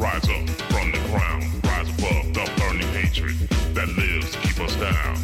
Rise 0.00 0.30
up 0.30 0.48
from 0.72 0.92
the 0.92 0.98
ground, 1.10 1.44
rise 1.62 1.90
above 1.90 2.32
the 2.32 2.50
burning 2.56 2.88
hatred 2.88 3.36
that 3.74 3.86
lives 3.98 4.32
to 4.32 4.38
keep 4.38 4.58
us 4.58 4.74
down. 4.76 5.16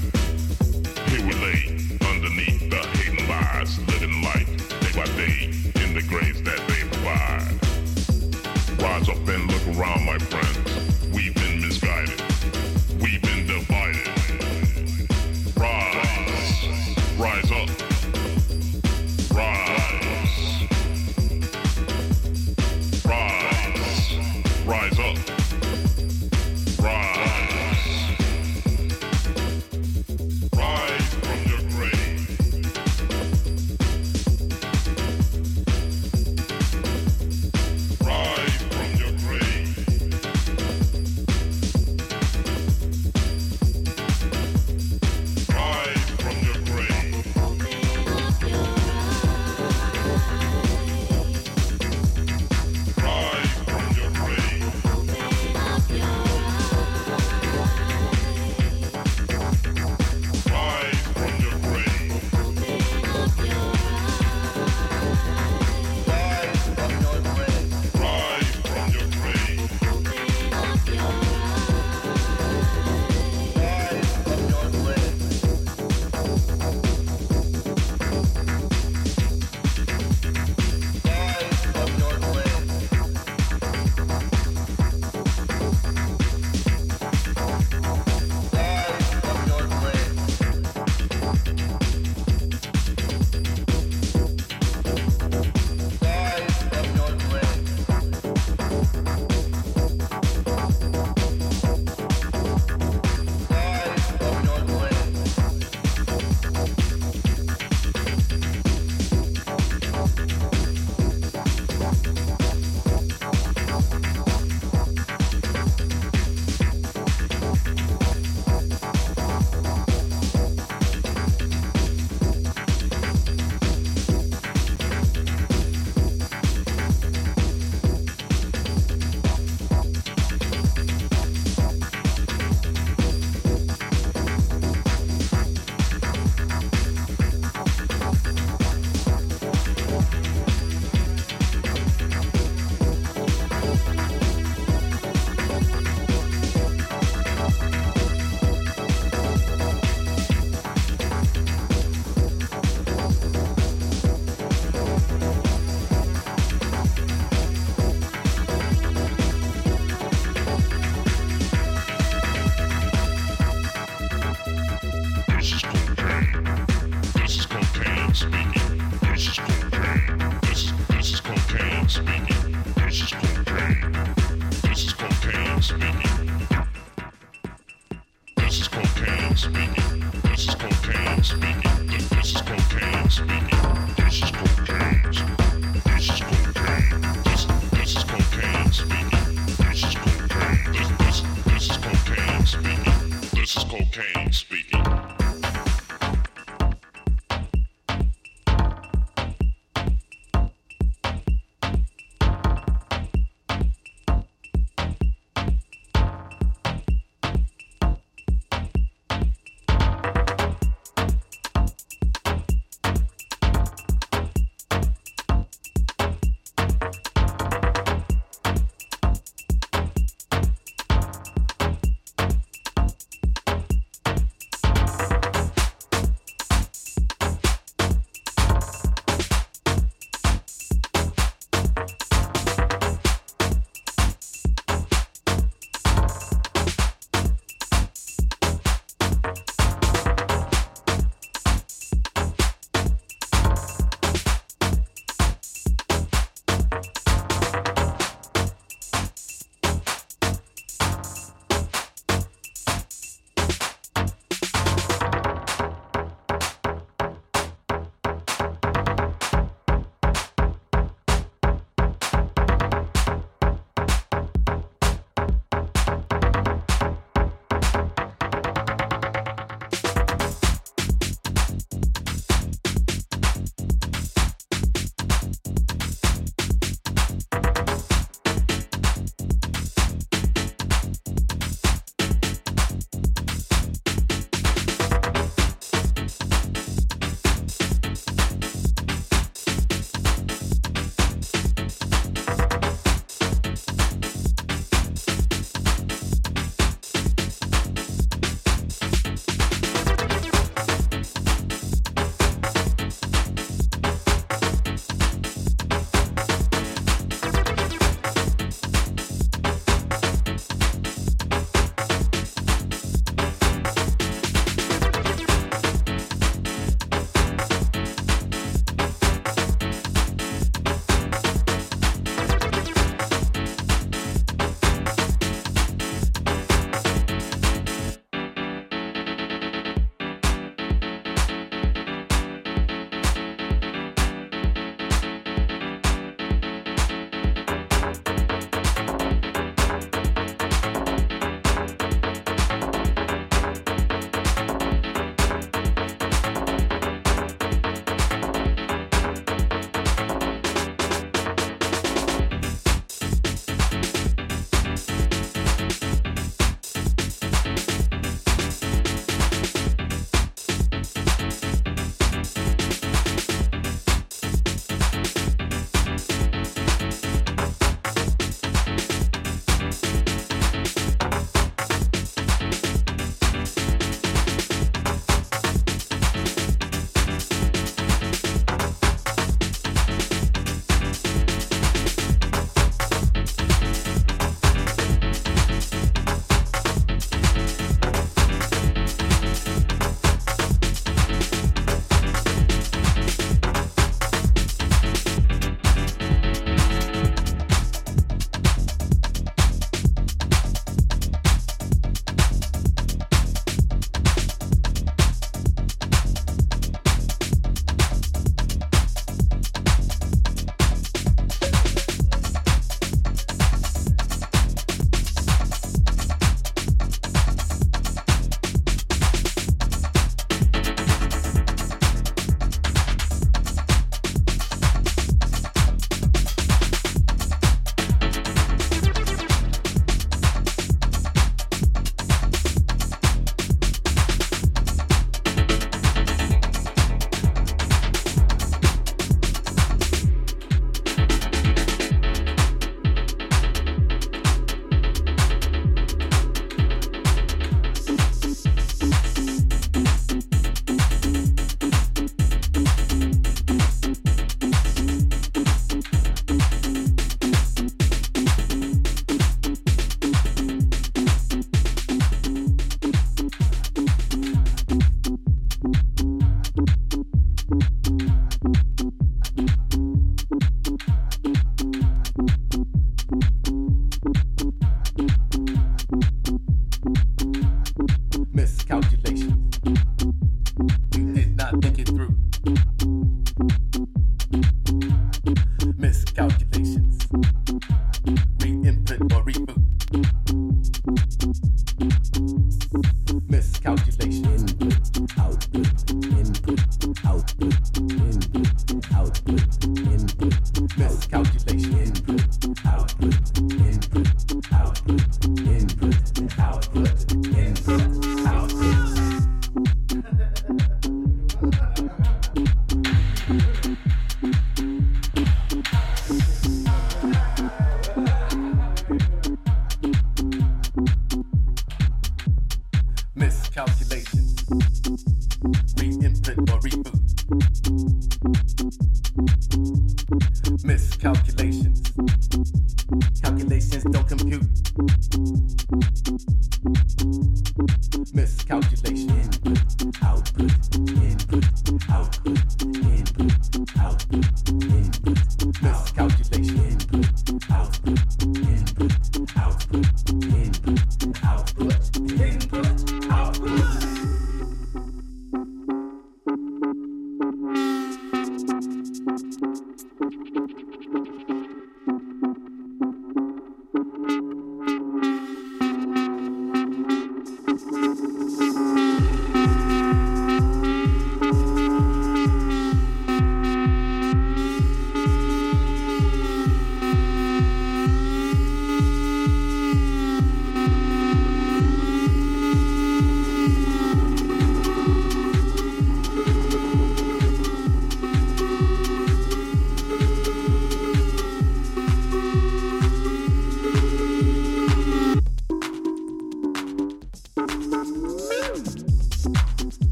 Here 1.08 1.26
we 1.26 1.32
lay 1.32 1.78
underneath 2.06 2.68
the 2.68 2.86
hating 2.92 3.26
lies, 3.26 3.78
living 3.88 4.20
life 4.22 4.46
day 4.80 4.92
by 4.94 5.06
day 5.16 5.46
in 5.82 5.94
the 5.94 6.02
graves 6.06 6.42
that 6.42 6.60
they 6.68 6.84
provide. 6.92 7.56
Rise 8.82 9.08
up 9.08 9.26
and 9.26 9.50
look 9.50 9.78
around, 9.78 10.04
my 10.04 10.18
friend. 10.18 10.35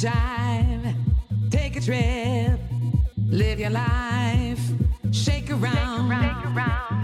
Jive, 0.00 0.94
take 1.50 1.76
a 1.76 1.80
trip, 1.80 2.58
live 3.28 3.60
your 3.60 3.68
life. 3.68 4.58
Shake 5.12 5.50
around, 5.50 6.08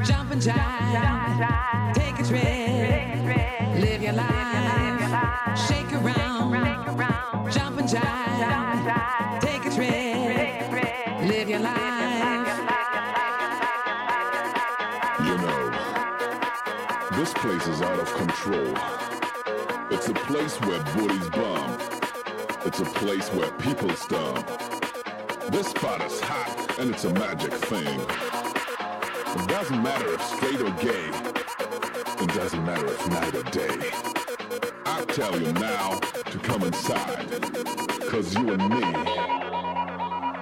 jump 0.02 0.30
and 0.30 0.40
jive, 0.40 1.92
take 1.92 2.18
a 2.18 2.24
trip, 2.24 3.82
live 3.82 4.02
your 4.02 4.14
life. 4.14 5.58
Shake 5.68 5.92
around, 5.92 7.52
jump 7.52 7.78
and 7.80 7.86
jive, 7.86 9.40
take 9.42 9.66
a 9.66 9.70
trip, 9.74 10.70
live 11.28 11.50
your 11.50 11.60
life. 11.60 12.48
You 15.20 15.36
know, 15.36 15.70
this 17.12 17.34
place 17.34 17.66
is 17.66 17.82
out 17.82 17.98
of 17.98 18.14
control. 18.14 18.74
It's 19.90 20.08
a 20.08 20.14
place 20.14 20.58
where 20.62 20.82
bullies 20.94 21.28
bomb. 21.28 21.75
It's 22.66 22.80
a 22.80 22.84
place 22.84 23.28
where 23.28 23.52
people 23.58 23.90
stomp. 23.90 24.44
This 25.52 25.68
spot 25.68 26.04
is 26.04 26.20
hot 26.20 26.80
and 26.80 26.92
it's 26.92 27.04
a 27.04 27.14
magic 27.14 27.52
thing. 27.52 28.00
It 28.00 29.48
doesn't 29.48 29.80
matter 29.84 30.14
if 30.14 30.22
straight 30.22 30.60
or 30.60 30.72
gay. 30.82 31.10
It 32.24 32.34
doesn't 32.34 32.64
matter 32.64 32.88
if 32.88 33.08
night 33.08 33.36
or 33.36 33.44
day. 33.44 33.90
I 34.84 35.04
tell 35.04 35.40
you 35.40 35.52
now 35.52 36.00
to 36.00 36.38
come 36.40 36.64
inside. 36.64 37.30
Cause 38.10 38.34
you 38.34 38.50
and 38.50 38.68
me, 38.68 38.84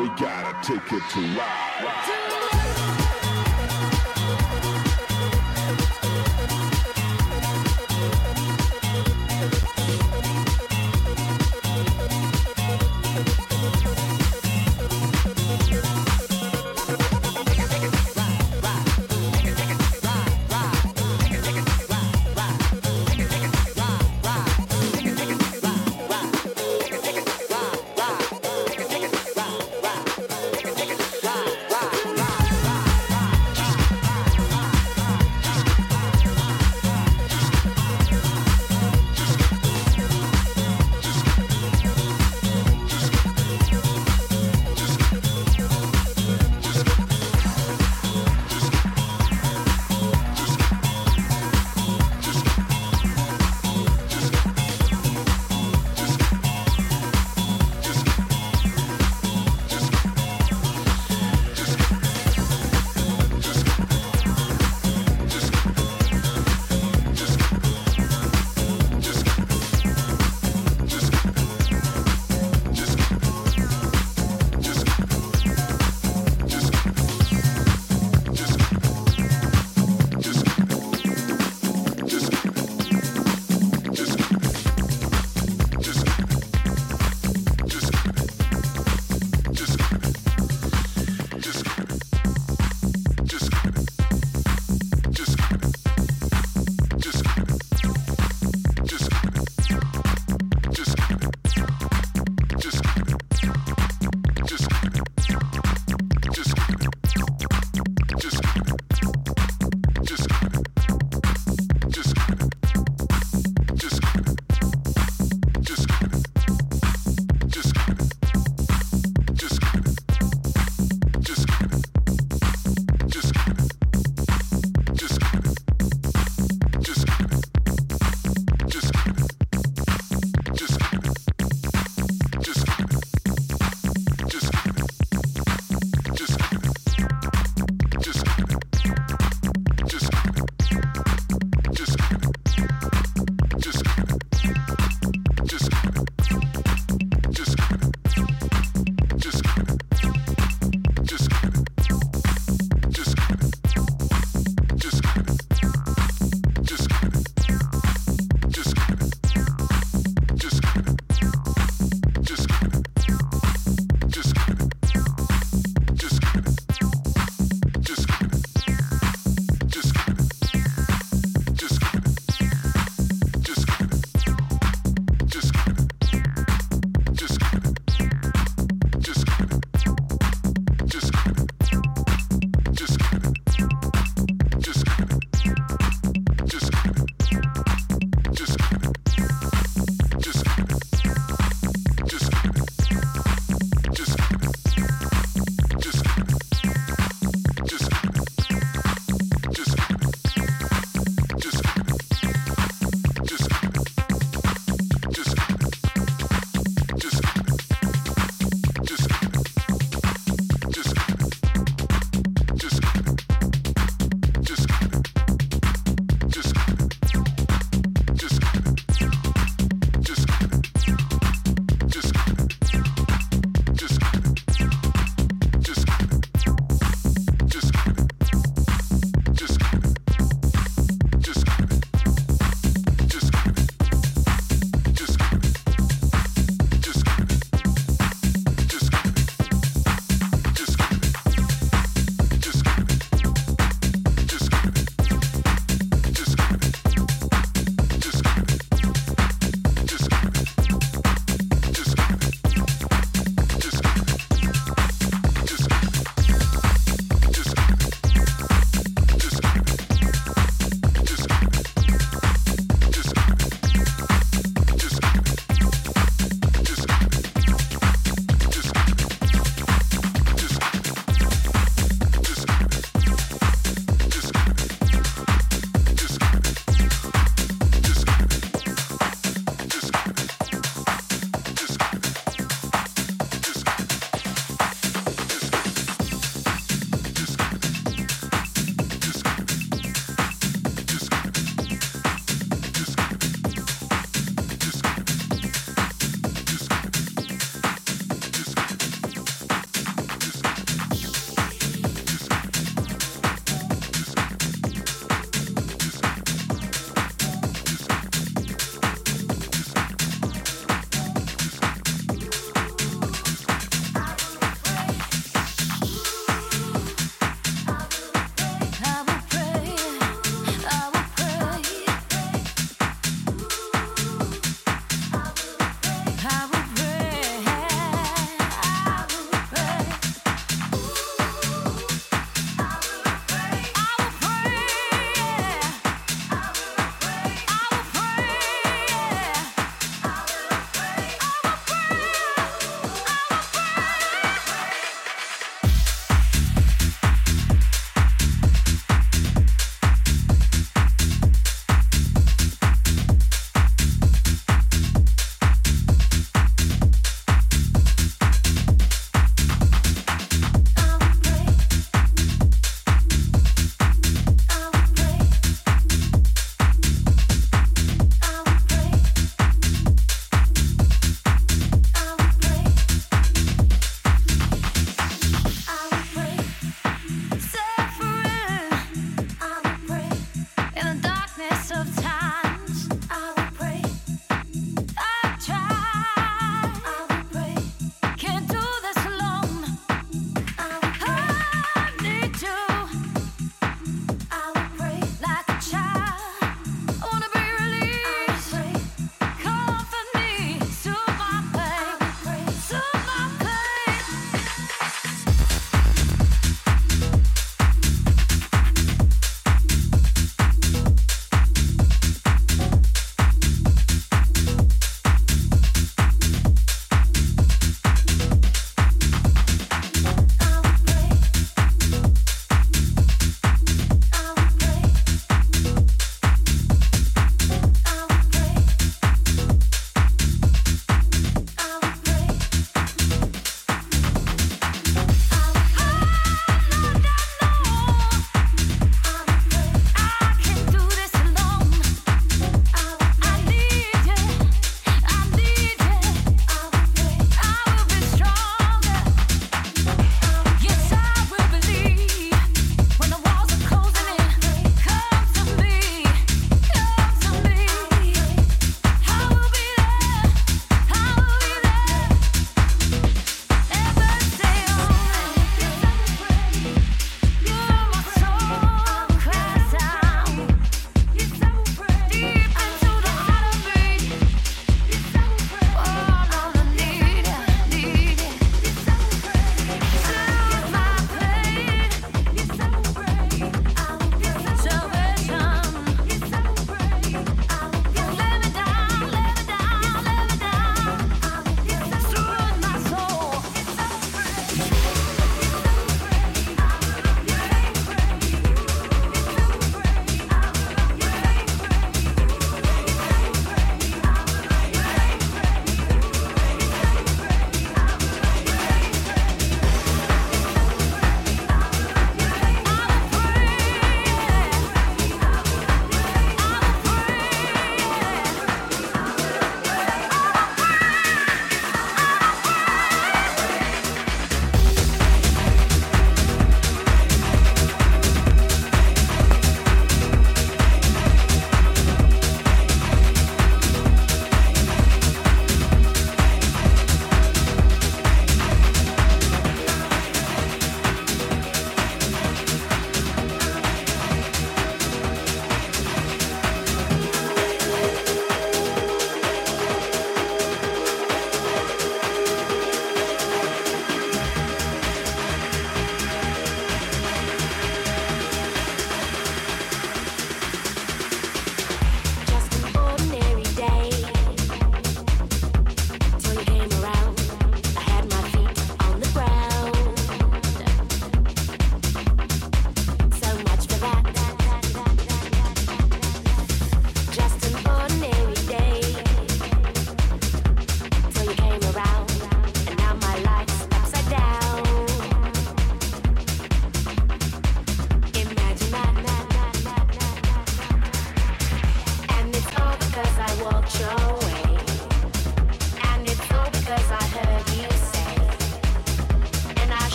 we 0.00 0.08
gotta 0.16 0.56
take 0.62 0.90
it 0.90 1.02
to 1.10 1.20
ride. 1.38 2.25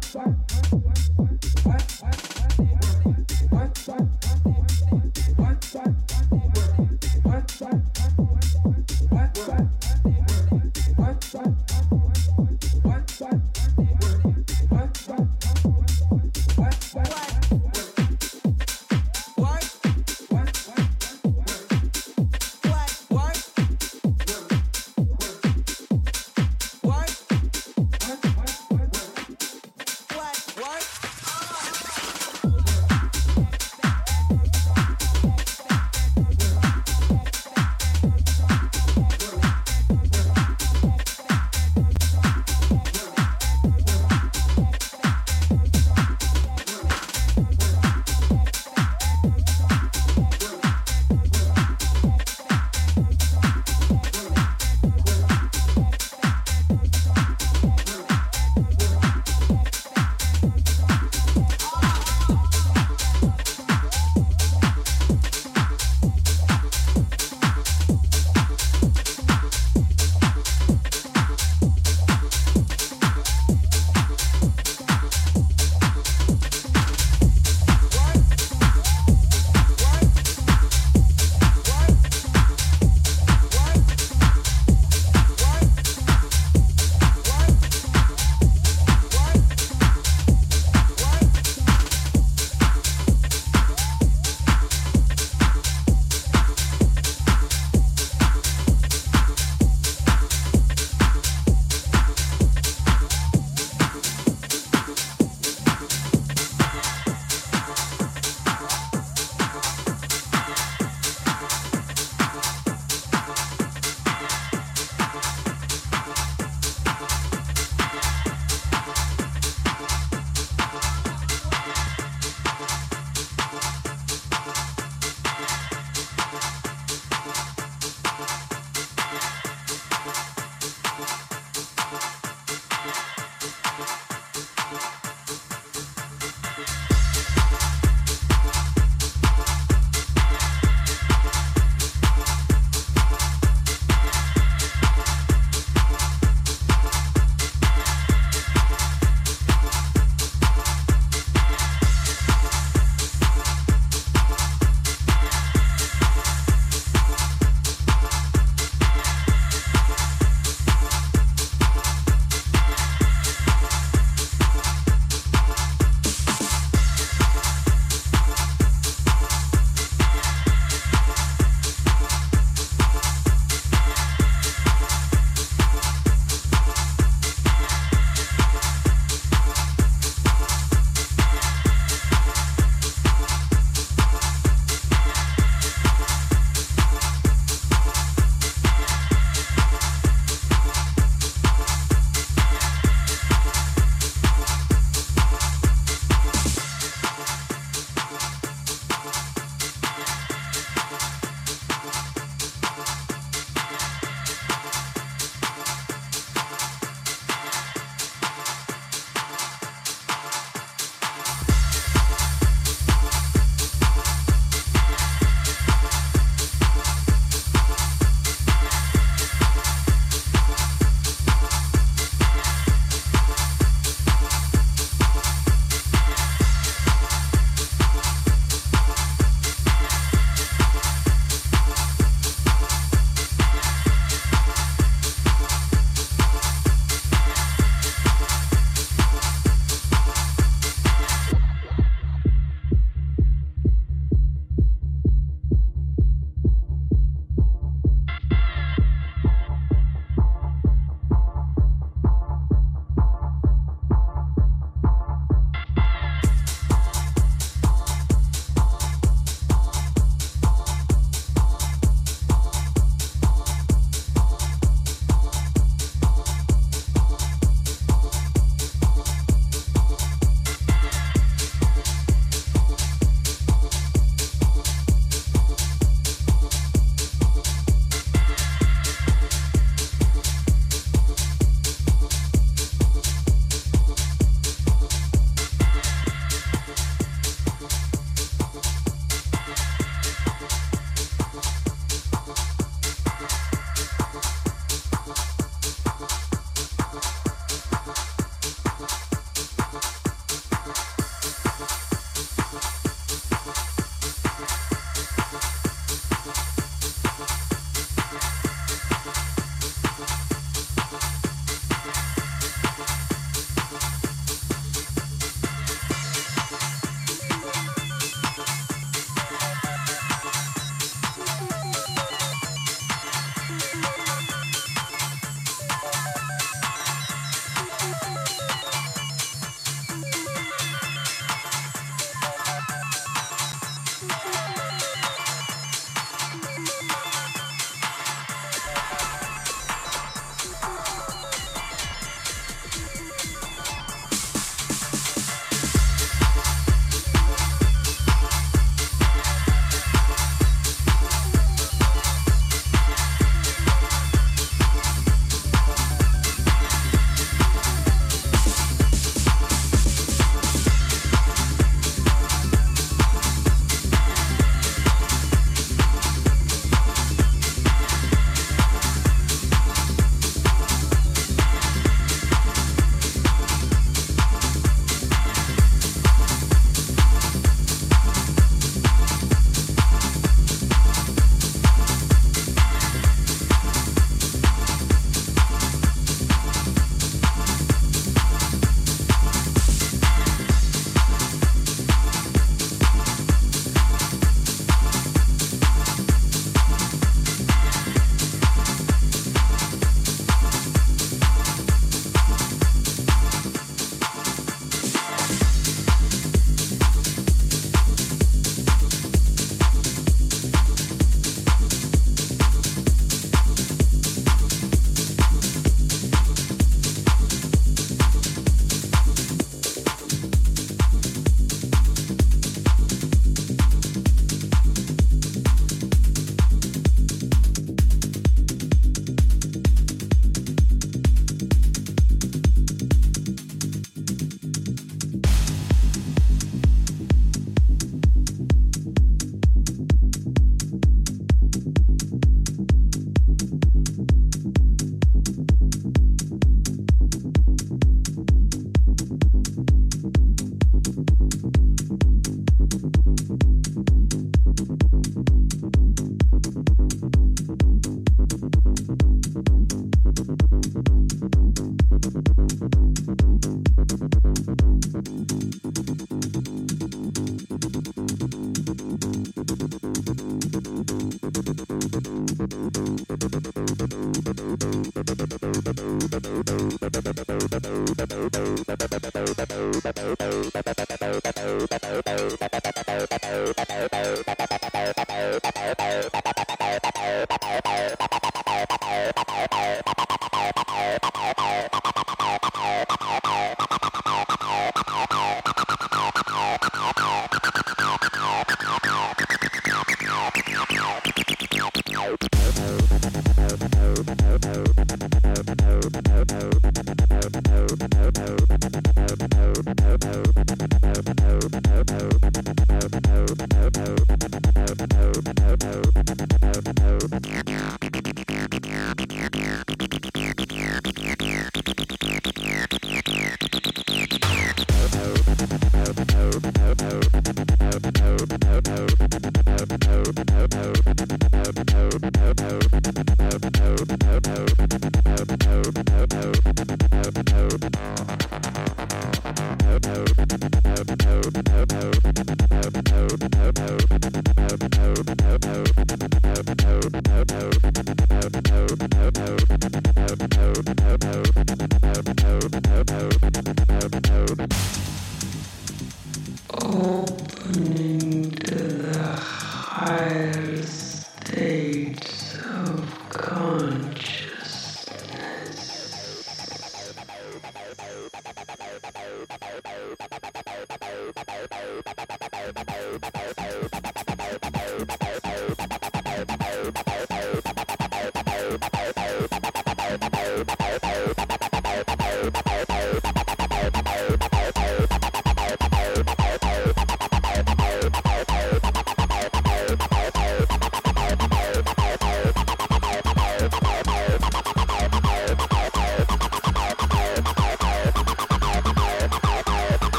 Bye. 0.00 0.59